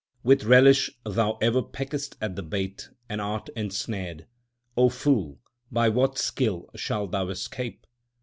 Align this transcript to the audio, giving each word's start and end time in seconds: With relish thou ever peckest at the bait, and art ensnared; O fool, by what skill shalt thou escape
With 0.23 0.45
relish 0.45 0.89
thou 1.05 1.37
ever 1.43 1.61
peckest 1.61 2.15
at 2.19 2.35
the 2.35 2.41
bait, 2.41 2.89
and 3.07 3.21
art 3.21 3.49
ensnared; 3.55 4.25
O 4.75 4.89
fool, 4.89 5.37
by 5.71 5.89
what 5.89 6.17
skill 6.17 6.71
shalt 6.75 7.11
thou 7.11 7.27
escape 7.29 7.85